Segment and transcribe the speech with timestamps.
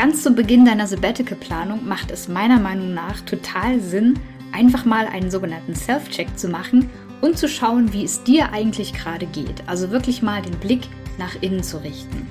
[0.00, 4.18] Ganz zu Beginn deiner Sabbatical-Planung macht es meiner Meinung nach total Sinn,
[4.50, 6.88] einfach mal einen sogenannten Self-Check zu machen
[7.20, 9.62] und zu schauen, wie es dir eigentlich gerade geht.
[9.66, 12.26] Also wirklich mal den Blick nach innen zu richten.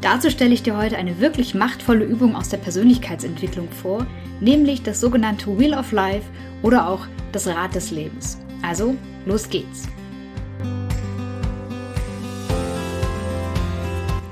[0.00, 4.06] Dazu stelle ich dir heute eine wirklich machtvolle Übung aus der Persönlichkeitsentwicklung vor,
[4.38, 6.28] nämlich das sogenannte Wheel of Life
[6.62, 8.38] oder auch das Rad des Lebens.
[8.62, 8.94] Also,
[9.26, 9.88] los geht's!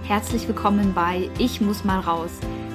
[0.04, 2.30] Herzlich willkommen bei Ich muss mal raus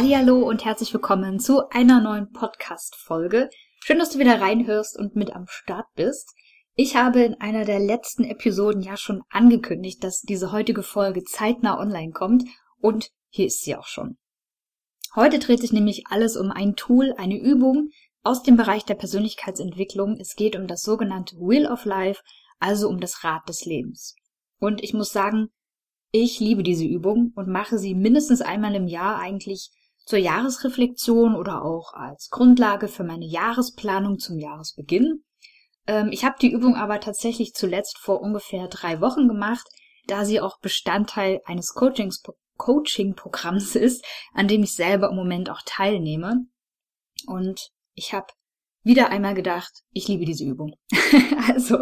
[0.00, 3.50] Hallo und herzlich willkommen zu einer neuen Podcast-Folge.
[3.80, 6.36] Schön, dass du wieder reinhörst und mit am Start bist.
[6.76, 11.80] Ich habe in einer der letzten Episoden ja schon angekündigt, dass diese heutige Folge zeitnah
[11.80, 12.44] online kommt
[12.80, 14.18] und hier ist sie auch schon.
[15.16, 17.88] Heute dreht sich nämlich alles um ein Tool, eine Übung
[18.22, 20.16] aus dem Bereich der Persönlichkeitsentwicklung.
[20.20, 22.22] Es geht um das sogenannte Wheel of Life,
[22.60, 24.14] also um das Rad des Lebens.
[24.60, 25.48] Und ich muss sagen,
[26.12, 29.72] ich liebe diese Übung und mache sie mindestens einmal im Jahr eigentlich
[30.08, 35.22] zur Jahresreflexion oder auch als Grundlage für meine Jahresplanung zum Jahresbeginn.
[35.86, 39.68] Ähm, ich habe die Übung aber tatsächlich zuletzt vor ungefähr drei Wochen gemacht,
[40.06, 46.46] da sie auch Bestandteil eines Coaching-Programms ist, an dem ich selber im Moment auch teilnehme.
[47.26, 48.28] Und ich habe
[48.82, 50.72] wieder einmal gedacht, ich liebe diese Übung.
[51.48, 51.80] also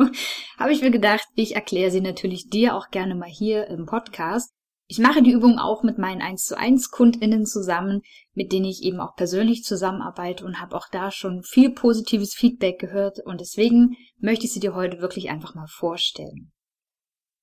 [0.58, 4.52] habe ich mir gedacht, ich erkläre sie natürlich dir auch gerne mal hier im Podcast,
[4.88, 8.02] ich mache die Übung auch mit meinen 1 zu 1 KundInnen zusammen,
[8.34, 12.78] mit denen ich eben auch persönlich zusammenarbeite und habe auch da schon viel positives Feedback
[12.78, 16.52] gehört und deswegen möchte ich sie dir heute wirklich einfach mal vorstellen.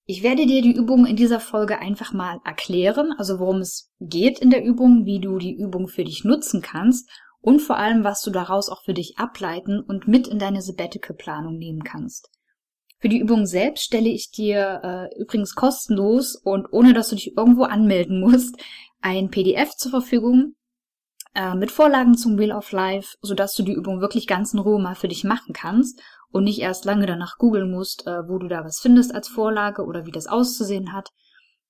[0.06, 4.40] Ich werde dir die Übung in dieser Folge einfach mal erklären, also worum es geht
[4.40, 8.22] in der Übung, wie du die Übung für dich nutzen kannst und vor allem, was
[8.22, 12.30] du daraus auch für dich ableiten und mit in deine Sabbatical-Planung nehmen kannst.
[13.04, 17.36] Für die Übung selbst stelle ich dir äh, übrigens kostenlos und ohne dass du dich
[17.36, 18.56] irgendwo anmelden musst,
[19.02, 20.56] ein PDF zur Verfügung
[21.36, 24.82] äh, mit Vorlagen zum Wheel of Life, sodass du die Übung wirklich ganz in Ruhe
[24.82, 28.48] mal für dich machen kannst und nicht erst lange danach googeln musst, äh, wo du
[28.48, 31.10] da was findest als Vorlage oder wie das auszusehen hat.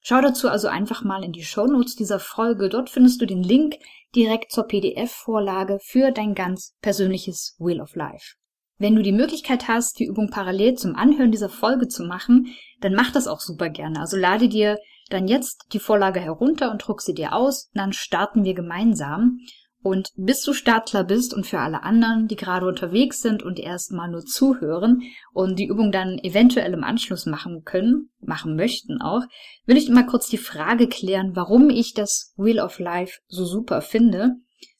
[0.02, 2.70] Schau dazu also einfach mal in die Show Notes dieser Folge.
[2.70, 3.78] Dort findest du den Link
[4.16, 8.36] direkt zur PDF-Vorlage für dein ganz persönliches Wheel of Life.
[8.78, 12.48] Wenn du die Möglichkeit hast, die Übung parallel zum Anhören dieser Folge zu machen,
[12.82, 14.00] dann mach das auch super gerne.
[14.00, 14.78] Also lade dir
[15.10, 19.40] dann jetzt die Vorlage herunter und druck sie dir aus, dann starten wir gemeinsam.
[19.84, 24.10] Und bis du startklar bist und für alle anderen, die gerade unterwegs sind und erstmal
[24.10, 25.02] nur zuhören
[25.34, 29.24] und die Übung dann eventuell im Anschluss machen können, machen möchten auch,
[29.66, 33.82] will ich mal kurz die Frage klären, warum ich das Wheel of Life so super
[33.82, 34.36] finde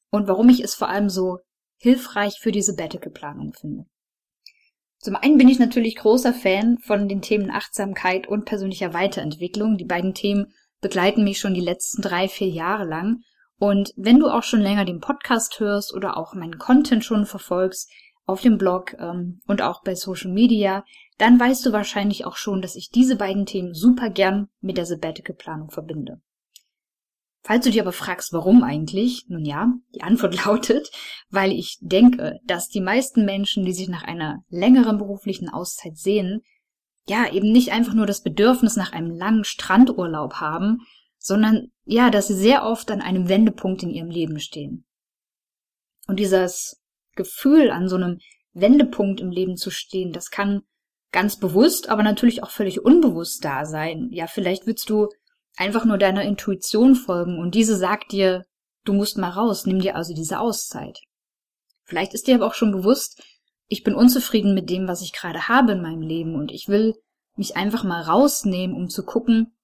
[0.10, 1.40] und warum ich es vor allem so
[1.84, 3.86] hilfreich für diese Sabbatical-Planung finde.
[5.00, 9.76] Zum einen bin ich natürlich großer Fan von den Themen Achtsamkeit und persönlicher Weiterentwicklung.
[9.76, 13.20] Die beiden Themen begleiten mich schon die letzten drei, vier Jahre lang.
[13.60, 17.92] Und wenn du auch schon länger den Podcast hörst oder auch meinen Content schon verfolgst
[18.26, 20.86] auf dem Blog ähm, und auch bei Social Media,
[21.18, 24.86] dann weißt du wahrscheinlich auch schon, dass ich diese beiden Themen super gern mit der
[24.86, 26.22] Sabbatical-Planung verbinde.
[27.46, 30.90] Falls du dir aber fragst, warum eigentlich, nun ja, die Antwort lautet,
[31.30, 36.42] weil ich denke, dass die meisten Menschen, die sich nach einer längeren beruflichen Auszeit sehen,
[37.08, 40.88] ja, eben nicht einfach nur das Bedürfnis nach einem langen Strandurlaub haben,
[41.18, 44.86] sondern ja, dass sie sehr oft an einem Wendepunkt in ihrem Leben stehen.
[46.08, 46.82] Und dieses
[47.16, 48.20] Gefühl, an so einem
[48.54, 50.62] Wendepunkt im Leben zu stehen, das kann
[51.12, 54.10] ganz bewusst, aber natürlich auch völlig unbewusst da sein.
[54.12, 55.10] Ja, vielleicht willst du
[55.56, 58.46] einfach nur deiner Intuition folgen und diese sagt dir,
[58.86, 61.00] du musst mal raus, nimm dir also diese Auszeit.
[61.84, 63.22] Vielleicht ist dir aber auch schon bewusst,
[63.68, 66.96] ich bin unzufrieden mit dem, was ich gerade habe in meinem Leben und ich will
[67.36, 69.56] mich einfach mal rausnehmen, um zu gucken,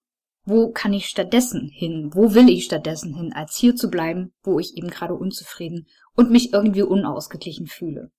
[0.46, 2.10] wo kann ich stattdessen hin?
[2.14, 6.32] Wo will ich stattdessen hin, als hier zu bleiben, wo ich eben gerade unzufrieden und
[6.32, 8.12] mich irgendwie unausgeglichen fühle?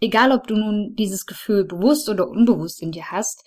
[0.00, 3.44] Egal, ob du nun dieses Gefühl bewusst oder unbewusst in dir hast,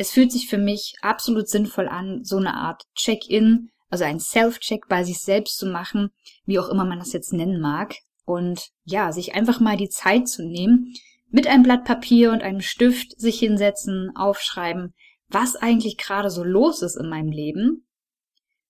[0.00, 4.88] es fühlt sich für mich absolut sinnvoll an, so eine Art Check-in, also ein Self-Check
[4.88, 6.08] bei sich selbst zu machen,
[6.46, 7.94] wie auch immer man das jetzt nennen mag.
[8.24, 10.94] Und ja, sich einfach mal die Zeit zu nehmen,
[11.28, 14.94] mit einem Blatt Papier und einem Stift sich hinsetzen, aufschreiben,
[15.28, 17.86] was eigentlich gerade so los ist in meinem Leben,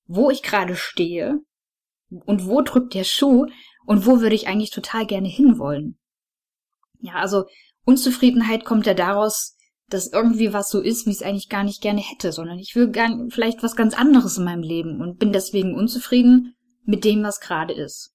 [0.07, 1.39] wo ich gerade stehe
[2.09, 3.47] und wo drückt der Schuh
[3.87, 5.97] Und wo würde ich eigentlich total gerne hinwollen?
[6.99, 7.45] Ja, also
[7.85, 9.57] Unzufriedenheit kommt ja daraus,
[9.91, 12.75] dass irgendwie was so ist, wie ich es eigentlich gar nicht gerne hätte, sondern ich
[12.75, 16.55] will gar, vielleicht was ganz anderes in meinem Leben und bin deswegen unzufrieden
[16.85, 18.15] mit dem, was gerade ist.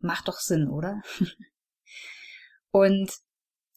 [0.00, 1.02] Macht doch Sinn, oder?
[2.70, 3.10] und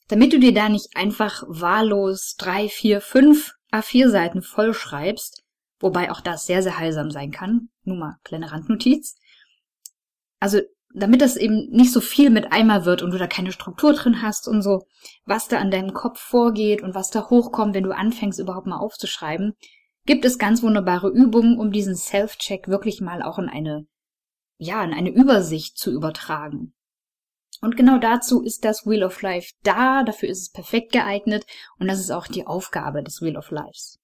[0.08, 5.44] damit du dir da nicht einfach wahllos drei, vier, fünf A4 Seiten vollschreibst,
[5.80, 9.16] wobei auch das sehr, sehr heilsam sein kann, nur mal kleine Randnotiz.
[10.40, 10.60] Also
[10.94, 14.22] damit das eben nicht so viel mit einmal wird und du da keine Struktur drin
[14.22, 14.86] hast und so,
[15.26, 18.80] was da an deinem Kopf vorgeht und was da hochkommt, wenn du anfängst überhaupt mal
[18.80, 19.54] aufzuschreiben,
[20.06, 23.86] gibt es ganz wunderbare Übungen, um diesen Self-Check wirklich mal auch in eine,
[24.58, 26.74] ja, in eine Übersicht zu übertragen.
[27.62, 31.46] Und genau dazu ist das Wheel of Life da, dafür ist es perfekt geeignet
[31.78, 34.00] und das ist auch die Aufgabe des Wheel of Lives.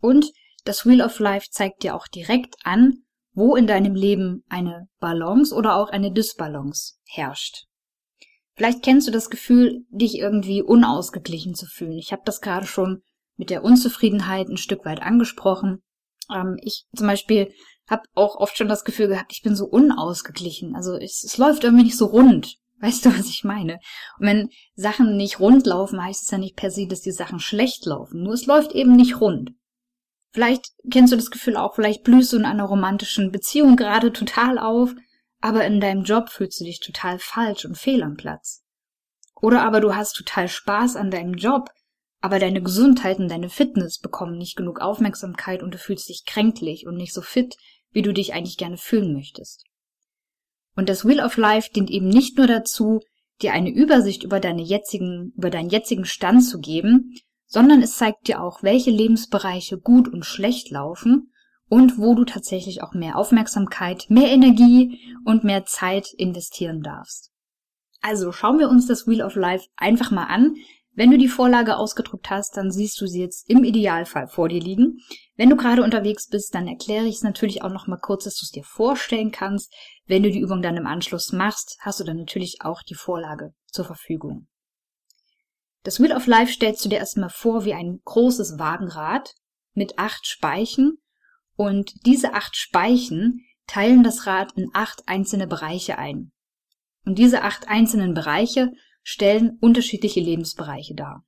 [0.00, 0.32] Und
[0.64, 3.04] das Wheel of Life zeigt dir auch direkt an,
[3.38, 7.66] wo in deinem Leben eine Balance oder auch eine Dysbalance herrscht.
[8.54, 11.98] Vielleicht kennst du das Gefühl, dich irgendwie unausgeglichen zu fühlen.
[11.98, 13.02] Ich habe das gerade schon
[13.36, 15.82] mit der Unzufriedenheit ein Stück weit angesprochen.
[16.34, 17.52] Ähm, ich zum Beispiel
[17.88, 20.74] habe auch oft schon das Gefühl gehabt, ich bin so unausgeglichen.
[20.74, 22.56] Also es, es läuft irgendwie nicht so rund.
[22.80, 23.74] Weißt du, was ich meine?
[24.18, 27.38] Und wenn Sachen nicht rund laufen, heißt es ja nicht per se, dass die Sachen
[27.38, 28.24] schlecht laufen.
[28.24, 29.52] Nur es läuft eben nicht rund.
[30.32, 34.58] Vielleicht kennst du das Gefühl auch, vielleicht blühst du in einer romantischen Beziehung gerade total
[34.58, 34.94] auf,
[35.40, 38.62] aber in deinem Job fühlst du dich total falsch und fehl am Platz.
[39.40, 41.70] Oder aber du hast total Spaß an deinem Job,
[42.20, 46.86] aber deine Gesundheit und deine Fitness bekommen nicht genug Aufmerksamkeit und du fühlst dich kränklich
[46.86, 47.56] und nicht so fit,
[47.92, 49.64] wie du dich eigentlich gerne fühlen möchtest.
[50.74, 53.00] Und das Wheel of Life dient eben nicht nur dazu,
[53.40, 57.14] dir eine Übersicht über deine jetzigen, über deinen jetzigen Stand zu geben,
[57.48, 61.32] sondern es zeigt dir auch, welche Lebensbereiche gut und schlecht laufen
[61.68, 67.32] und wo du tatsächlich auch mehr Aufmerksamkeit, mehr Energie und mehr Zeit investieren darfst.
[68.00, 70.54] Also schauen wir uns das Wheel of Life einfach mal an.
[70.92, 74.60] Wenn du die Vorlage ausgedruckt hast, dann siehst du sie jetzt im Idealfall vor dir
[74.60, 74.98] liegen.
[75.36, 78.36] Wenn du gerade unterwegs bist, dann erkläre ich es natürlich auch noch mal kurz, dass
[78.36, 79.72] du es dir vorstellen kannst.
[80.06, 83.52] Wenn du die Übung dann im Anschluss machst, hast du dann natürlich auch die Vorlage
[83.66, 84.48] zur Verfügung.
[85.82, 89.34] Das Wheel of Life stellst du dir erstmal vor wie ein großes Wagenrad
[89.74, 90.98] mit acht Speichen
[91.56, 96.32] und diese acht Speichen teilen das Rad in acht einzelne Bereiche ein.
[97.04, 98.72] Und diese acht einzelnen Bereiche
[99.02, 101.24] stellen unterschiedliche Lebensbereiche dar.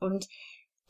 [0.00, 0.26] Und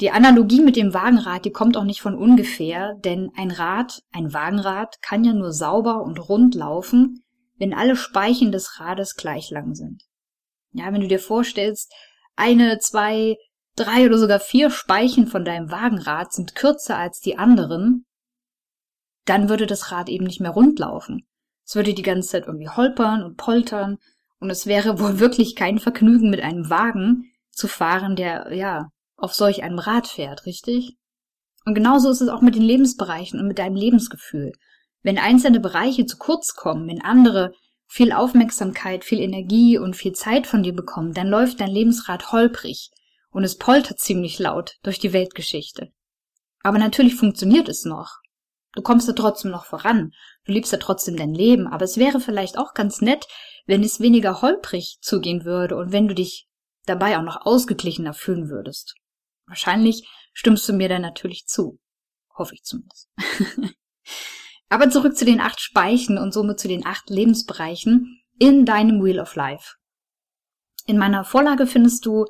[0.01, 4.33] die Analogie mit dem Wagenrad, die kommt auch nicht von ungefähr, denn ein Rad, ein
[4.33, 7.25] Wagenrad, kann ja nur sauber und rund laufen,
[7.59, 10.03] wenn alle Speichen des Rades gleich lang sind.
[10.73, 11.93] Ja, wenn du dir vorstellst,
[12.37, 13.37] eine, zwei,
[13.77, 18.07] drei oder sogar vier Speichen von deinem Wagenrad sind kürzer als die anderen,
[19.25, 21.27] dann würde das Rad eben nicht mehr rund laufen.
[21.67, 23.99] Es würde die ganze Zeit irgendwie holpern und poltern
[24.39, 29.33] und es wäre wohl wirklich kein Vergnügen mit einem Wagen zu fahren, der, ja, auf
[29.33, 30.97] solch einem Rad fährt, richtig?
[31.65, 34.53] Und genauso ist es auch mit den Lebensbereichen und mit deinem Lebensgefühl.
[35.03, 37.53] Wenn einzelne Bereiche zu kurz kommen, wenn andere
[37.95, 42.91] viel Aufmerksamkeit, viel Energie und viel Zeit von dir bekommen, dann läuft dein Lebensrad holprig
[43.31, 45.93] und es poltert ziemlich laut durch die Weltgeschichte.
[46.65, 48.17] Aber natürlich funktioniert es noch.
[48.73, 50.11] Du kommst da trotzdem noch voran.
[50.45, 53.29] Du liebst ja trotzdem dein Leben, aber es wäre vielleicht auch ganz nett,
[53.65, 56.49] wenn es weniger holprig zugehen würde und wenn du dich
[56.87, 58.97] dabei auch noch ausgeglichener fühlen würdest.
[59.47, 61.79] Wahrscheinlich stimmst du mir dann natürlich zu.
[62.37, 63.09] Hoffe ich zumindest.
[64.69, 69.21] Aber zurück zu den acht Speichen und somit zu den acht Lebensbereichen in deinem Wheel
[69.21, 69.75] of Life.
[70.87, 72.27] In meiner Vorlage findest du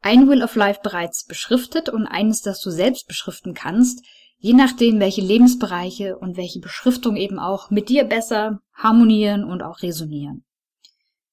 [0.00, 4.04] ein Wheel of Life bereits beschriftet und eines, das du selbst beschriften kannst,
[4.38, 9.82] je nachdem, welche Lebensbereiche und welche Beschriftung eben auch mit dir besser harmonieren und auch
[9.82, 10.44] resonieren.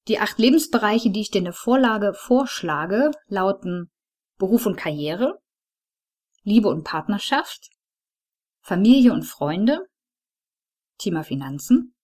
[0.08, 3.90] Die acht Lebensbereiche, die ich dir in der Vorlage vorschlage, lauten
[4.38, 5.38] Beruf und Karriere,
[6.42, 7.70] Liebe und Partnerschaft,
[8.60, 9.86] Familie und Freunde,
[10.98, 11.94] Thema Finanzen,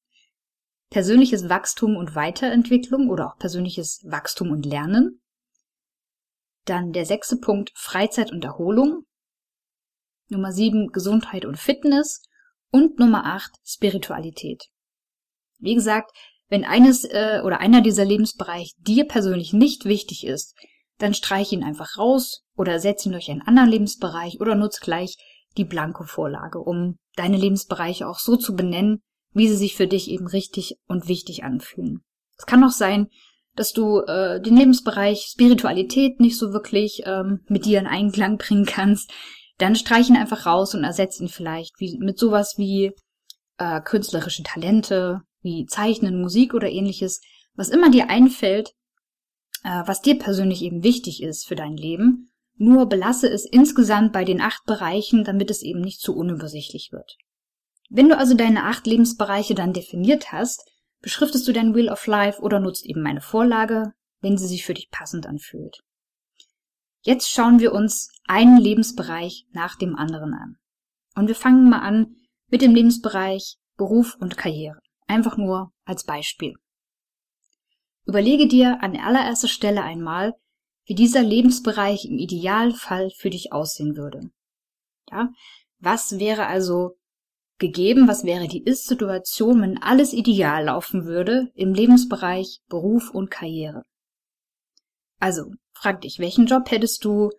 [0.90, 5.22] persönliches Wachstum und Weiterentwicklung oder auch persönliches Wachstum und Lernen.
[6.64, 9.04] Dann der sechste Punkt Freizeit und Erholung.
[10.28, 12.22] Nummer sieben Gesundheit und Fitness.
[12.70, 14.68] Und Nummer acht Spiritualität.
[15.58, 16.10] Wie gesagt,
[16.48, 20.54] wenn eines äh, oder einer dieser Lebensbereiche dir persönlich nicht wichtig ist,
[20.98, 25.16] dann streich ihn einfach raus oder setz ihn durch einen anderen Lebensbereich oder nutz gleich
[25.56, 29.02] die Blanko-Vorlage, um deine Lebensbereiche auch so zu benennen,
[29.32, 32.02] wie sie sich für dich eben richtig und wichtig anfühlen.
[32.36, 33.08] Es kann auch sein,
[33.54, 38.64] dass du äh, den Lebensbereich Spiritualität nicht so wirklich ähm, mit dir in Einklang bringen
[38.64, 39.12] kannst.
[39.58, 42.92] Dann streich ihn einfach raus und ersetz ihn vielleicht wie, mit sowas wie
[43.58, 47.20] äh, künstlerische Talente, wie Zeichnen, Musik oder ähnliches,
[47.54, 48.70] was immer dir einfällt,
[49.64, 54.24] äh, was dir persönlich eben wichtig ist für dein Leben, nur belasse es insgesamt bei
[54.24, 57.16] den acht Bereichen, damit es eben nicht zu unübersichtlich wird.
[57.90, 62.40] Wenn du also deine acht Lebensbereiche dann definiert hast, beschriftest du dein Wheel of Life
[62.40, 65.82] oder nutzt eben meine Vorlage, wenn sie sich für dich passend anfühlt.
[67.02, 70.56] Jetzt schauen wir uns einen Lebensbereich nach dem anderen an.
[71.16, 72.16] Und wir fangen mal an
[72.48, 74.78] mit dem Lebensbereich Beruf und Karriere.
[75.08, 76.54] Einfach nur als Beispiel.
[78.06, 80.34] Überlege dir an allererster Stelle einmal,
[80.84, 84.30] wie dieser Lebensbereich im Idealfall für dich aussehen würde.
[85.10, 85.30] Ja,
[85.78, 86.96] was wäre also
[87.58, 93.82] gegeben, was wäre die Ist-Situation, wenn alles ideal laufen würde im Lebensbereich Beruf und Karriere?
[95.20, 97.30] Also, frag dich, welchen Job hättest du,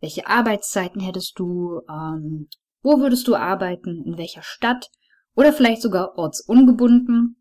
[0.00, 2.48] welche Arbeitszeiten hättest du, ähm,
[2.82, 4.90] wo würdest du arbeiten, in welcher Stadt
[5.34, 7.36] oder vielleicht sogar ortsungebunden.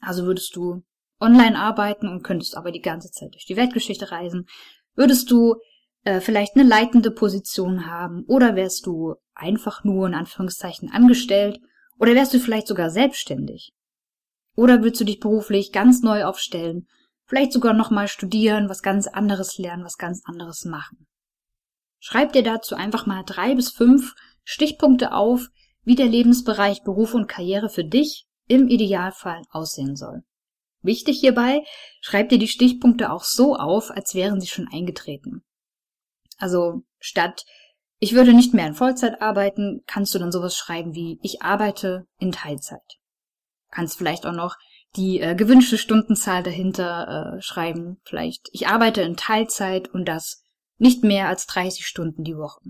[0.00, 0.82] Also würdest du
[1.20, 4.46] online arbeiten und könntest aber die ganze Zeit durch die Weltgeschichte reisen.
[4.94, 5.56] Würdest du
[6.04, 11.60] äh, vielleicht eine leitende Position haben oder wärst du einfach nur in Anführungszeichen angestellt
[11.98, 13.72] oder wärst du vielleicht sogar selbstständig?
[14.56, 16.86] Oder würdest du dich beruflich ganz neu aufstellen,
[17.26, 21.06] vielleicht sogar nochmal studieren, was ganz anderes lernen, was ganz anderes machen?
[21.98, 25.48] Schreib dir dazu einfach mal drei bis fünf Stichpunkte auf,
[25.82, 30.22] wie der Lebensbereich Beruf und Karriere für dich im Idealfall aussehen soll.
[30.84, 31.64] Wichtig hierbei,
[32.02, 35.42] schreib dir die Stichpunkte auch so auf, als wären sie schon eingetreten.
[36.38, 37.44] Also statt
[37.98, 42.06] ich würde nicht mehr in Vollzeit arbeiten, kannst du dann sowas schreiben wie ich arbeite
[42.18, 42.82] in Teilzeit.
[43.70, 44.56] Kannst vielleicht auch noch
[44.94, 48.00] die äh, gewünschte Stundenzahl dahinter äh, schreiben.
[48.04, 50.42] Vielleicht ich arbeite in Teilzeit und das
[50.76, 52.60] nicht mehr als 30 Stunden die Woche.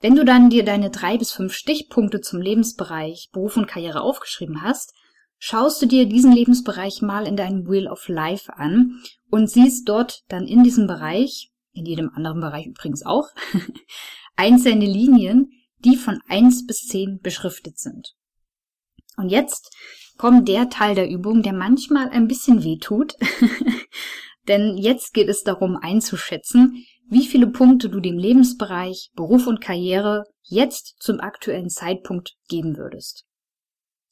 [0.00, 4.62] Wenn du dann dir deine drei bis fünf Stichpunkte zum Lebensbereich Beruf und Karriere aufgeschrieben
[4.62, 4.92] hast,
[5.40, 10.22] schaust du dir diesen Lebensbereich mal in deinem Wheel of Life an und siehst dort
[10.28, 13.26] dann in diesem Bereich, in jedem anderen Bereich übrigens auch,
[14.36, 18.14] einzelne Linien, die von eins bis zehn beschriftet sind.
[19.16, 19.74] Und jetzt
[20.18, 23.14] kommt der Teil der Übung, der manchmal ein bisschen weh tut.
[24.48, 30.24] Denn jetzt geht es darum einzuschätzen, wie viele Punkte du dem Lebensbereich Beruf und Karriere
[30.42, 33.24] jetzt zum aktuellen Zeitpunkt geben würdest.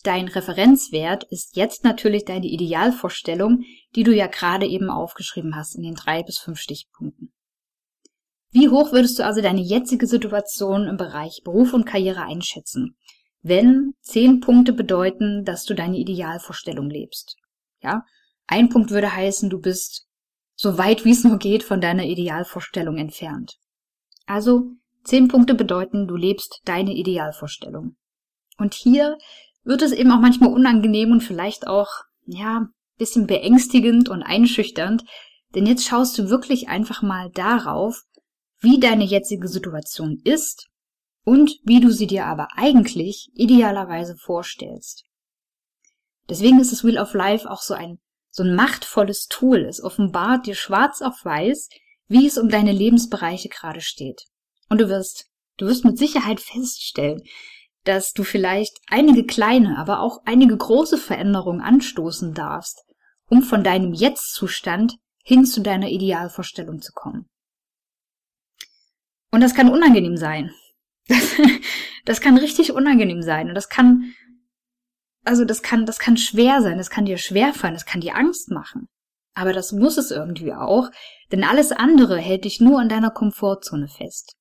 [0.05, 3.65] Dein Referenzwert ist jetzt natürlich deine Idealvorstellung,
[3.97, 7.33] die du ja gerade eben aufgeschrieben hast in den drei bis fünf Stichpunkten.
[8.51, 12.97] Wie hoch würdest du also deine jetzige Situation im Bereich Beruf und Karriere einschätzen,
[13.43, 17.37] wenn zehn Punkte bedeuten, dass du deine Idealvorstellung lebst?
[17.83, 18.05] Ja,
[18.47, 20.07] ein Punkt würde heißen, du bist
[20.55, 23.59] so weit wie es nur geht von deiner Idealvorstellung entfernt.
[24.27, 24.73] Also
[25.05, 27.97] zehn Punkte bedeuten, du lebst deine Idealvorstellung.
[28.57, 29.19] Und hier
[29.69, 31.89] wird es eben auch manchmal unangenehm und vielleicht auch,
[32.25, 35.05] ja, bisschen beängstigend und einschüchternd,
[35.55, 38.03] denn jetzt schaust du wirklich einfach mal darauf,
[38.61, 40.69] wie deine jetzige Situation ist
[41.25, 45.05] und wie du sie dir aber eigentlich idealerweise vorstellst.
[46.31, 47.99] Deswegen ist das Wheel of Life auch so ein
[48.31, 49.65] so ein machtvolles Tool.
[49.65, 51.69] Es offenbart dir schwarz auf weiß,
[52.09, 54.25] wie es um deine Lebensbereiche gerade steht.
[54.69, 57.23] Und du wirst, du wirst mit Sicherheit feststellen,
[57.89, 62.85] dass du vielleicht einige kleine, aber auch einige große Veränderungen anstoßen darfst,
[63.29, 67.27] um von deinem Jetzt-Zustand hin zu deiner Idealvorstellung zu kommen.
[69.31, 70.53] Und das kann unangenehm sein.
[71.07, 71.35] Das,
[72.05, 73.49] das kann richtig unangenehm sein.
[73.49, 74.15] Und das kann
[75.29, 78.17] also das kann, das kann schwer sein, das kann dir schwer fallen, das kann dir
[78.17, 78.89] Angst machen.
[79.35, 80.91] Aber das muss es irgendwie auch,
[81.31, 84.37] denn alles andere hält dich nur an deiner Komfortzone fest.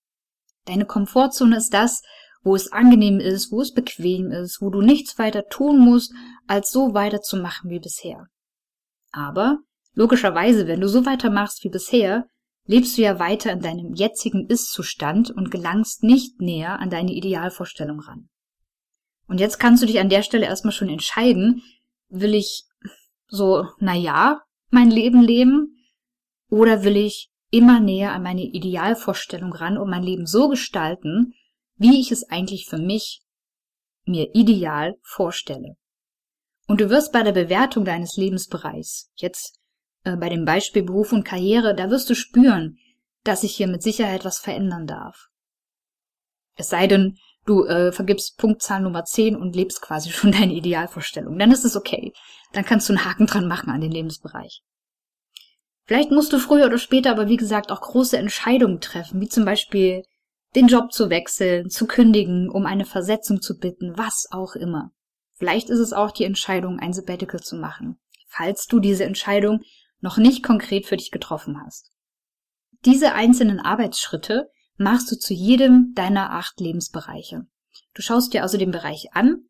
[0.64, 2.04] Deine Komfortzone ist das,
[2.44, 6.14] wo es angenehm ist, wo es bequem ist, wo du nichts weiter tun musst,
[6.48, 8.28] als so weiterzumachen wie bisher.
[9.12, 9.60] Aber
[9.94, 12.28] logischerweise, wenn du so weitermachst wie bisher,
[12.66, 18.00] lebst du ja weiter in deinem jetzigen Ist-Zustand und gelangst nicht näher an deine Idealvorstellung
[18.02, 18.30] ran.
[19.28, 21.64] Und jetzt kannst du dich an der Stelle erstmal schon entscheiden,
[22.10, 22.64] will ich
[23.28, 25.78] so, na ja, mein Leben leben
[26.50, 31.34] oder will ich immer näher an meine Idealvorstellung ran und mein Leben so gestalten,
[31.78, 33.22] wie ich es eigentlich für mich
[34.06, 35.76] mir ideal vorstelle.
[36.68, 39.60] Und du wirst bei der Bewertung deines Lebensbereichs, jetzt
[40.04, 42.78] äh, bei dem Beispiel Beruf und Karriere, da wirst du spüren,
[43.24, 45.28] dass sich hier mit Sicherheit was verändern darf.
[46.56, 51.38] Es sei denn, du äh, vergibst Punktzahl Nummer 10 und lebst quasi schon deine Idealvorstellung.
[51.38, 52.14] Dann ist es okay.
[52.54, 54.62] Dann kannst du einen Haken dran machen an den Lebensbereich.
[55.86, 59.46] Vielleicht musst du früher oder später aber wie gesagt auch große Entscheidungen treffen, wie zum
[59.46, 60.04] Beispiel
[60.58, 64.92] den Job zu wechseln, zu kündigen, um eine Versetzung zu bitten, was auch immer.
[65.36, 68.00] Vielleicht ist es auch die Entscheidung, ein Sabbatical zu machen.
[68.28, 69.62] falls du diese Entscheidung
[70.02, 71.92] noch nicht konkret für dich getroffen hast.
[72.86, 77.48] Diese einzelnen Arbeitsschritte machst du zu jedem deiner acht Lebensbereiche.
[77.94, 79.46] Du schaust dir also den Bereich an,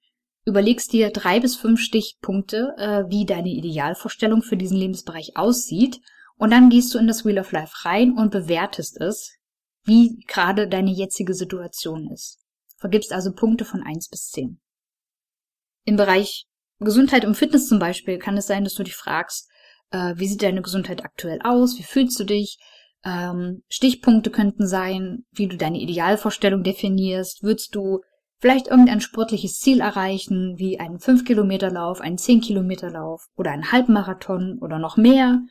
[0.45, 5.99] überlegst dir drei bis fünf Stichpunkte, äh, wie deine Idealvorstellung für diesen Lebensbereich aussieht,
[6.37, 9.36] und dann gehst du in das Wheel of Life rein und bewertest es,
[9.87, 12.39] wie gerade deine jetzige Situation ist.
[12.77, 14.59] Vergibst also Punkte von eins bis zehn.
[15.85, 16.45] Im Bereich
[16.79, 19.49] Gesundheit und Fitness zum Beispiel kann es sein, dass du dich fragst,
[19.91, 22.59] äh, wie sieht deine Gesundheit aktuell aus, wie fühlst du dich,
[23.03, 27.41] ähm, Stichpunkte könnten sein, wie du deine Idealvorstellung definierst.
[27.41, 28.01] Würdest du
[28.39, 34.97] vielleicht irgendein sportliches Ziel erreichen, wie einen 5-Kilometer-Lauf, einen 10-Kilometer-Lauf oder einen Halbmarathon oder noch
[34.97, 35.41] mehr?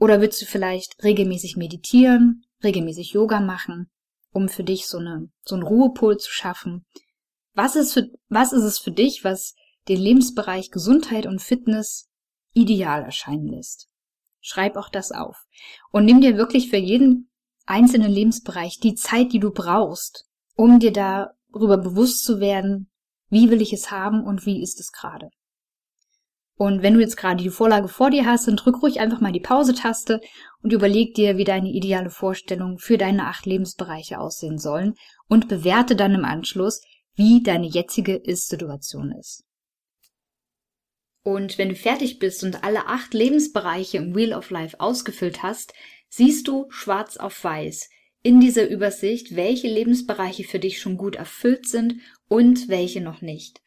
[0.00, 3.90] Oder würdest du vielleicht regelmäßig meditieren, regelmäßig Yoga machen,
[4.32, 6.84] um für dich so, eine, so einen Ruhepol zu schaffen?
[7.54, 9.54] Was ist, für, was ist es für dich, was
[9.88, 12.08] den Lebensbereich Gesundheit und Fitness
[12.52, 13.88] ideal erscheinen lässt?
[14.40, 15.36] Schreib auch das auf.
[15.90, 17.30] Und nimm dir wirklich für jeden
[17.66, 22.90] einzelnen Lebensbereich die Zeit, die du brauchst, um dir darüber bewusst zu werden,
[23.30, 25.30] wie will ich es haben und wie ist es gerade.
[26.56, 29.32] Und wenn du jetzt gerade die Vorlage vor dir hast, dann drück ruhig einfach mal
[29.32, 30.20] die Pause-Taste
[30.62, 34.94] und überleg dir, wie deine ideale Vorstellung für deine acht Lebensbereiche aussehen sollen
[35.28, 36.80] und bewerte dann im Anschluss,
[37.16, 39.44] wie deine jetzige Ist-Situation ist.
[41.24, 45.72] Und wenn du fertig bist und alle acht Lebensbereiche im Wheel of Life ausgefüllt hast,
[46.08, 47.88] siehst du schwarz auf weiß
[48.22, 53.60] in dieser Übersicht, welche Lebensbereiche für dich schon gut erfüllt sind und welche noch nicht.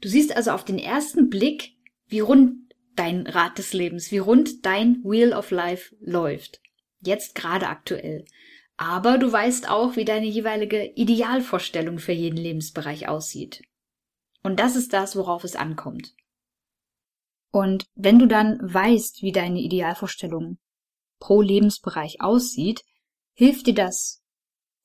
[0.00, 1.72] Du siehst also auf den ersten Blick,
[2.08, 6.60] wie rund dein Rad des Lebens, wie rund dein Wheel of Life läuft.
[7.00, 8.24] Jetzt gerade aktuell.
[8.76, 13.62] Aber du weißt auch, wie deine jeweilige Idealvorstellung für jeden Lebensbereich aussieht.
[14.42, 16.14] Und das ist das, worauf es ankommt.
[17.50, 20.58] Und wenn du dann weißt, wie deine Idealvorstellung
[21.18, 22.84] pro Lebensbereich aussieht,
[23.32, 24.22] hilft dir das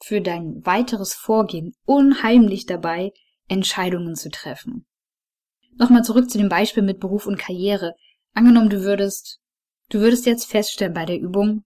[0.01, 3.13] für dein weiteres Vorgehen unheimlich dabei,
[3.47, 4.85] Entscheidungen zu treffen.
[5.77, 7.95] Nochmal zurück zu dem Beispiel mit Beruf und Karriere.
[8.33, 9.39] Angenommen, du würdest,
[9.89, 11.63] du würdest jetzt feststellen bei der Übung,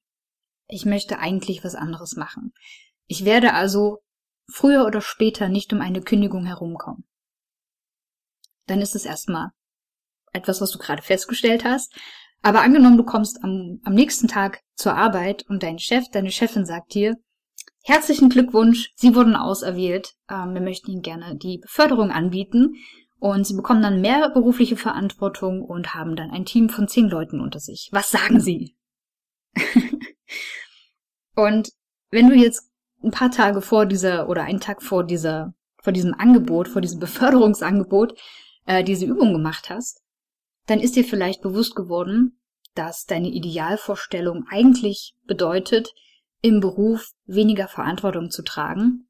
[0.67, 2.53] ich möchte eigentlich was anderes machen.
[3.05, 3.99] Ich werde also
[4.49, 7.05] früher oder später nicht um eine Kündigung herumkommen.
[8.65, 9.51] Dann ist es erstmal
[10.33, 11.93] etwas, was du gerade festgestellt hast.
[12.41, 16.65] Aber angenommen, du kommst am, am nächsten Tag zur Arbeit und dein Chef, deine Chefin
[16.65, 17.15] sagt dir,
[17.83, 20.13] herzlichen Glückwunsch, Sie wurden auserwählt.
[20.29, 22.75] Ähm, wir möchten Ihnen gerne die Beförderung anbieten.
[23.19, 27.41] Und Sie bekommen dann mehr berufliche Verantwortung und haben dann ein Team von zehn Leuten
[27.41, 27.89] unter sich.
[27.91, 28.75] Was sagen Sie?
[31.35, 31.69] und
[32.11, 32.69] wenn du jetzt
[33.03, 36.99] ein paar Tage vor dieser oder einen Tag vor dieser, vor diesem Angebot, vor diesem
[36.99, 38.19] Beförderungsangebot,
[38.65, 40.01] äh, diese Übung gemacht hast,
[40.67, 42.39] dann ist dir vielleicht bewusst geworden,
[42.75, 45.93] dass deine Idealvorstellung eigentlich bedeutet,
[46.41, 49.06] im Beruf weniger Verantwortung zu tragen,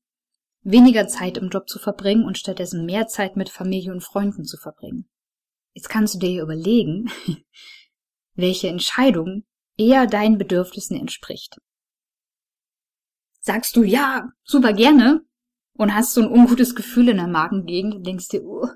[0.61, 4.57] weniger Zeit im Job zu verbringen und stattdessen mehr Zeit mit Familie und Freunden zu
[4.57, 5.09] verbringen.
[5.73, 7.09] Jetzt kannst du dir überlegen,
[8.35, 9.43] welche Entscheidung
[9.77, 11.57] eher deinen Bedürfnissen entspricht.
[13.39, 15.21] Sagst du ja, super gerne
[15.73, 18.67] und hast so ein ungutes Gefühl in der Magengegend und denkst dir, oh,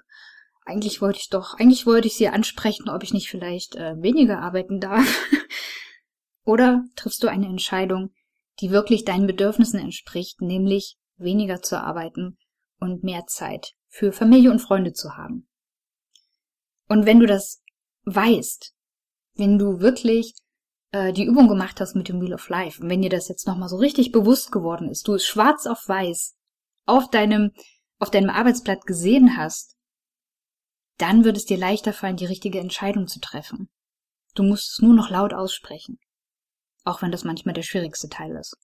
[0.65, 4.39] eigentlich wollte ich doch, eigentlich wollte ich sie ansprechen, ob ich nicht vielleicht äh, weniger
[4.39, 5.08] arbeiten darf.
[6.46, 8.13] Oder triffst du eine Entscheidung,
[8.60, 12.38] die wirklich deinen Bedürfnissen entspricht, nämlich weniger zu arbeiten
[12.79, 15.47] und mehr Zeit für Familie und Freunde zu haben.
[16.88, 17.62] Und wenn du das
[18.03, 18.73] weißt,
[19.36, 20.34] wenn du wirklich
[20.91, 23.47] äh, die Übung gemacht hast mit dem Wheel of Life und wenn dir das jetzt
[23.47, 26.36] nochmal so richtig bewusst geworden ist, du es schwarz auf weiß
[26.86, 27.51] auf deinem,
[27.99, 29.77] auf deinem Arbeitsblatt gesehen hast,
[30.97, 33.69] dann wird es dir leichter fallen, die richtige Entscheidung zu treffen.
[34.36, 35.99] Du musst es nur noch laut aussprechen.
[36.84, 38.57] Auch wenn das manchmal der schwierigste Teil ist.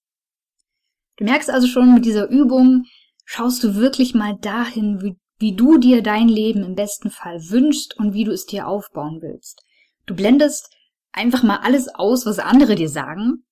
[1.17, 2.85] Du merkst also schon, mit dieser Übung
[3.25, 7.97] schaust du wirklich mal dahin, wie, wie du dir dein Leben im besten Fall wünschst
[7.97, 9.63] und wie du es dir aufbauen willst.
[10.05, 10.69] Du blendest
[11.11, 13.45] einfach mal alles aus, was andere dir sagen,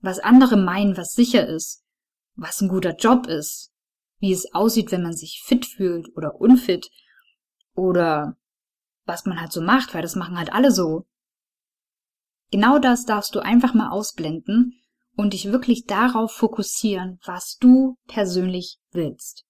[0.00, 1.84] was andere meinen, was sicher ist,
[2.34, 3.72] was ein guter Job ist,
[4.18, 6.90] wie es aussieht, wenn man sich fit fühlt oder unfit
[7.74, 8.36] oder
[9.04, 11.06] was man halt so macht, weil das machen halt alle so.
[12.50, 14.74] Genau das darfst du einfach mal ausblenden
[15.18, 19.44] und dich wirklich darauf fokussieren, was du persönlich willst.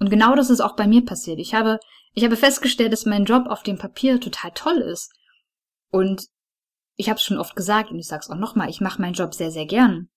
[0.00, 1.38] Und genau das ist auch bei mir passiert.
[1.38, 1.78] Ich habe,
[2.14, 5.12] ich habe festgestellt, dass mein Job auf dem Papier total toll ist.
[5.92, 6.26] Und
[6.96, 9.14] ich habe es schon oft gesagt und ich sage es auch nochmal, ich mache meinen
[9.14, 10.08] Job sehr, sehr gern.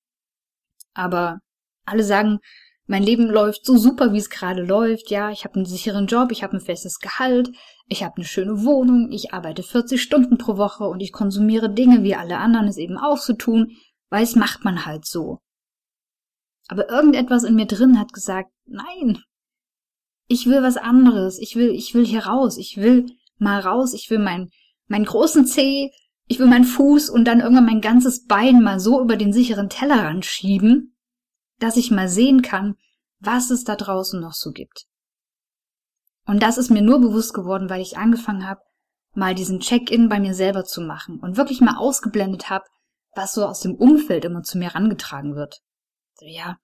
[0.95, 1.37] Aber
[1.85, 2.39] alle sagen,
[2.87, 5.11] mein Leben läuft so super, wie es gerade läuft.
[5.11, 7.51] Ja, ich habe einen sicheren Job, ich habe ein festes Gehalt,
[7.87, 12.01] ich habe eine schöne Wohnung, ich arbeite 40 Stunden pro Woche und ich konsumiere Dinge,
[12.01, 13.77] wie alle anderen es eben auch so tun,
[14.09, 15.39] weil es macht man halt so.
[16.67, 19.21] Aber irgendetwas in mir drin hat gesagt, nein,
[20.27, 24.09] ich will was anderes, ich will, ich will hier raus, ich will mal raus, ich
[24.09, 24.49] will meinen,
[24.87, 25.91] meinen großen Zeh,
[26.27, 29.69] ich will meinen Fuß und dann irgendwann mein ganzes Bein mal so über den sicheren
[29.69, 30.95] Tellerrand schieben,
[31.59, 32.75] dass ich mal sehen kann,
[33.19, 34.85] was es da draußen noch so gibt.
[36.25, 38.61] Und das ist mir nur bewusst geworden, weil ich angefangen habe,
[39.13, 42.65] mal diesen Check-in bei mir selber zu machen und wirklich mal ausgeblendet habe,
[43.15, 45.61] was so aus dem Umfeld immer zu mir rangetragen wird.
[46.19, 46.57] Ja,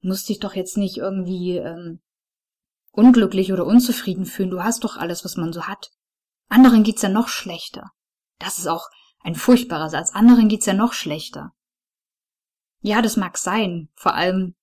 [0.00, 2.00] musst dich doch jetzt nicht irgendwie ähm,
[2.90, 4.50] unglücklich oder unzufrieden fühlen.
[4.50, 5.90] Du hast doch alles, was man so hat.
[6.48, 7.90] Anderen geht's ja noch schlechter.
[8.38, 8.88] Das ist auch
[9.20, 10.14] ein furchtbarer Satz.
[10.14, 11.52] Anderen geht's ja noch schlechter.
[12.80, 14.56] Ja, das mag sein, vor allem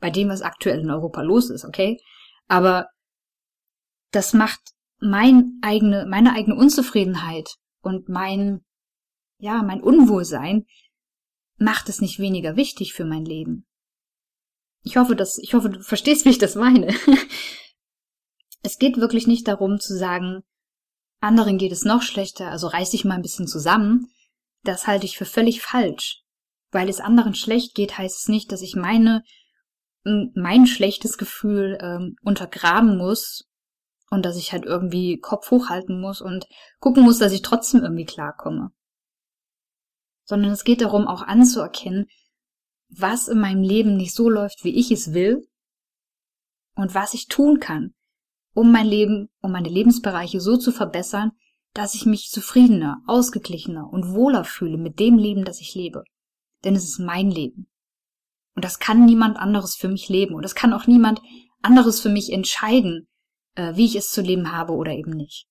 [0.00, 2.00] bei dem, was aktuell in Europa los ist, okay?
[2.48, 2.88] Aber
[4.10, 4.60] das macht
[4.98, 8.64] mein eigene, meine eigene Unzufriedenheit und mein,
[9.40, 10.66] ja, mein Unwohlsein
[11.58, 13.66] macht es nicht weniger wichtig für mein Leben.
[14.82, 16.94] Ich hoffe, dass, ich hoffe, du verstehst, wie ich das meine.
[18.62, 20.42] es geht wirklich nicht darum zu sagen,
[21.20, 24.08] anderen geht es noch schlechter, also reiß dich mal ein bisschen zusammen.
[24.62, 26.22] Das halte ich für völlig falsch.
[26.70, 29.22] Weil es anderen schlecht geht, heißt es nicht, dass ich meine,
[30.04, 33.48] mein schlechtes Gefühl ähm, untergraben muss
[34.10, 36.46] und dass ich halt irgendwie Kopf hochhalten muss und
[36.78, 38.72] gucken muss, dass ich trotzdem irgendwie klarkomme.
[40.30, 42.06] Sondern es geht darum, auch anzuerkennen,
[42.88, 45.46] was in meinem Leben nicht so läuft, wie ich es will
[46.74, 47.94] und was ich tun kann,
[48.54, 51.32] um mein Leben, um meine Lebensbereiche so zu verbessern,
[51.74, 56.04] dass ich mich zufriedener, ausgeglichener und wohler fühle mit dem Leben, das ich lebe
[56.64, 57.68] denn es ist mein Leben.
[58.54, 60.34] Und das kann niemand anderes für mich leben.
[60.34, 61.20] Und das kann auch niemand
[61.62, 63.08] anderes für mich entscheiden,
[63.54, 65.46] äh, wie ich es zu leben habe oder eben nicht.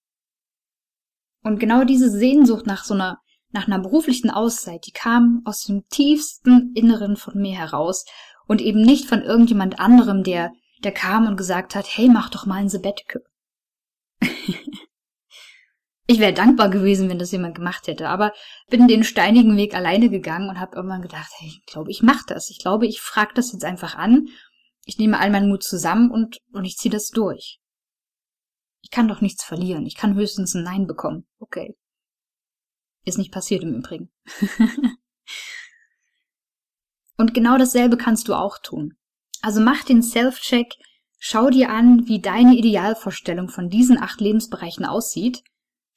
[1.44, 3.20] Und genau diese Sehnsucht nach so einer,
[3.52, 8.06] nach einer beruflichen Auszeit, die kam aus dem tiefsten Inneren von mir heraus
[8.48, 10.52] und eben nicht von irgendjemand anderem, der,
[10.84, 13.24] der kam und gesagt hat, hey, mach doch mal ein Sabbatical.
[16.12, 18.34] Ich wäre dankbar gewesen, wenn das jemand gemacht hätte, aber
[18.68, 22.24] bin den steinigen Weg alleine gegangen und habe irgendwann gedacht, hey, ich glaube, ich mache
[22.26, 22.50] das.
[22.50, 24.26] Ich glaube, ich frage das jetzt einfach an.
[24.86, 27.60] Ich nehme all meinen Mut zusammen und, und ich ziehe das durch.
[28.82, 29.86] Ich kann doch nichts verlieren.
[29.86, 31.28] Ich kann höchstens ein Nein bekommen.
[31.38, 31.76] Okay.
[33.10, 34.10] Ist nicht passiert im Übrigen.
[37.18, 38.94] und genau dasselbe kannst du auch tun.
[39.42, 40.76] Also mach den Self-Check,
[41.18, 45.44] schau dir an, wie deine Idealvorstellung von diesen acht Lebensbereichen aussieht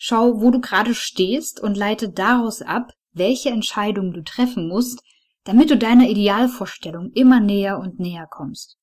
[0.04, 5.00] Schau, wo du gerade stehst und leite daraus ab, welche Entscheidungen du treffen musst,
[5.44, 8.78] damit du deiner Idealvorstellung immer näher und näher kommst.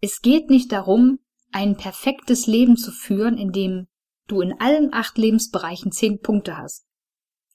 [0.00, 1.20] Es geht nicht darum,
[1.52, 3.86] ein perfektes Leben zu führen, in dem
[4.26, 6.87] du in allen acht Lebensbereichen zehn Punkte hast.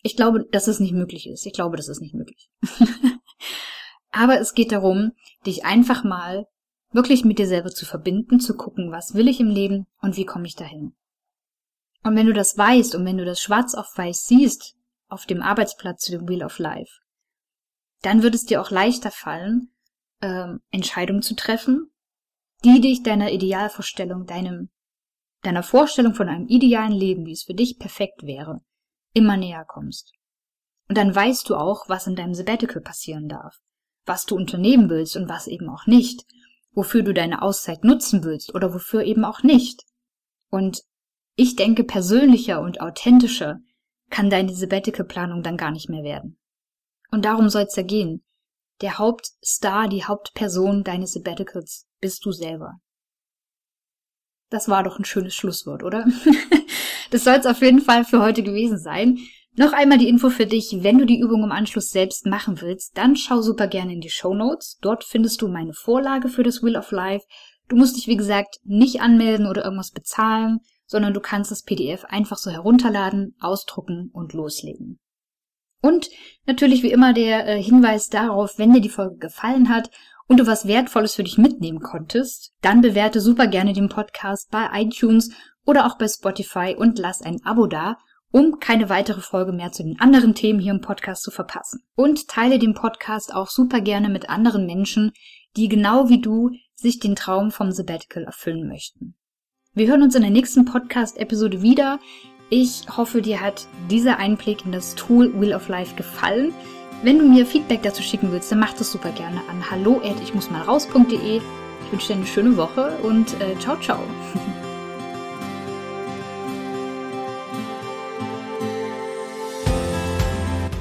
[0.04, 1.46] Ich glaube, dass es nicht möglich ist.
[1.46, 2.50] Ich glaube, das ist nicht möglich.
[4.12, 5.14] Aber es geht darum,
[5.46, 6.46] dich einfach mal
[6.92, 10.26] wirklich mit dir selber zu verbinden, zu gucken, was will ich im Leben und wie
[10.26, 10.94] komme ich dahin.
[12.04, 14.76] Und wenn du das weißt und wenn du das schwarz auf weiß siehst
[15.08, 17.00] auf dem Arbeitsplatz zu dem Wheel of Life,
[18.02, 19.74] dann wird es dir auch leichter fallen,
[20.22, 21.90] ähm, Entscheidungen zu treffen,
[22.66, 24.70] die dich deiner Idealvorstellung, deinem,
[25.42, 28.62] deiner Vorstellung von einem idealen Leben, wie es für dich perfekt wäre,
[29.14, 30.12] immer näher kommst.
[30.90, 33.58] Und dann weißt du auch, was in deinem Sabbatical passieren darf,
[34.06, 36.26] was du unternehmen willst und was eben auch nicht,
[36.74, 39.84] wofür du deine Auszeit nutzen willst oder wofür eben auch nicht.
[40.50, 40.84] Und
[41.36, 43.60] ich denke, persönlicher und authentischer
[44.10, 46.38] kann deine Sabbatical-Planung dann gar nicht mehr werden.
[47.12, 48.24] Und darum soll's ja gehen.
[48.82, 52.80] Der Hauptstar, die Hauptperson deines Sabbaticals bist du selber.
[54.50, 56.06] Das war doch ein schönes Schlusswort, oder?
[57.14, 59.20] das soll's auf jeden Fall für heute gewesen sein.
[59.56, 62.98] Noch einmal die Info für dich, wenn du die Übung im Anschluss selbst machen willst,
[62.98, 64.80] dann schau super gerne in die Show Notes.
[64.82, 67.26] Dort findest du meine Vorlage für das Wheel of Life.
[67.70, 70.60] Du musst dich, wie gesagt, nicht anmelden oder irgendwas bezahlen
[70.94, 75.00] sondern du kannst das PDF einfach so herunterladen, ausdrucken und loslegen.
[75.82, 76.10] Und
[76.46, 79.90] natürlich wie immer der äh, Hinweis darauf, wenn dir die Folge gefallen hat
[80.28, 84.70] und du was Wertvolles für dich mitnehmen konntest, dann bewerte super gerne den Podcast bei
[84.74, 85.32] iTunes
[85.66, 87.98] oder auch bei Spotify und lass ein Abo da,
[88.32, 91.84] um keine weitere Folge mehr zu den anderen Themen hier im Podcast zu verpassen.
[91.96, 95.12] Und teile den Podcast auch super gerne mit anderen Menschen,
[95.56, 99.16] die genau wie du sich den Traum vom Sabbatical erfüllen möchten.
[99.74, 102.00] Wir hören uns in der nächsten Podcast-Episode wieder.
[102.50, 106.54] Ich hoffe, dir hat dieser Einblick in das Tool Wheel of Life gefallen.
[107.04, 110.34] Wenn du mir Feedback dazu schicken willst, dann mach das super gerne an hallo ich
[111.92, 114.00] wünsche dir eine schöne Woche und äh, ciao, ciao.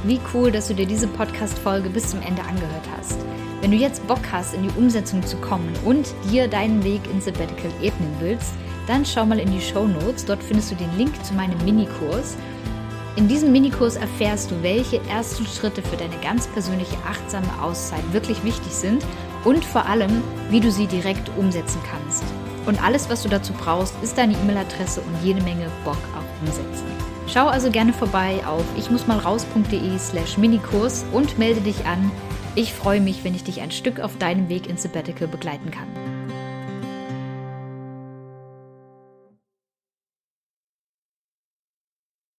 [0.05, 3.19] Wie cool, dass du dir diese Podcast-Folge bis zum Ende angehört hast.
[3.61, 7.27] Wenn du jetzt Bock hast, in die Umsetzung zu kommen und dir deinen Weg ins
[7.27, 8.53] Sabbatical ebnen willst,
[8.89, 10.25] dann schau mal in die Show Notes.
[10.25, 12.37] Dort findest du den Link zu meinem Minikurs.
[13.15, 18.43] In diesem Minikurs erfährst du, welche ersten Schritte für deine ganz persönliche achtsame Auszeit wirklich
[18.43, 19.05] wichtig sind
[19.45, 22.25] und vor allem, wie du sie direkt umsetzen kannst.
[22.67, 26.92] Und alles, was du dazu brauchst, ist deine E-Mail-Adresse und jede Menge Bock auf Umsetzen.
[27.33, 32.11] Schau also gerne vorbei auf ichmussmalraus.de slash Minikurs und melde dich an.
[32.55, 36.02] Ich freue mich, wenn ich dich ein Stück auf deinem Weg ins Sabbatical begleiten kann.